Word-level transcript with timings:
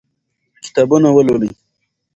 کتابونه 0.63 1.09
ولولئ. 1.15 1.51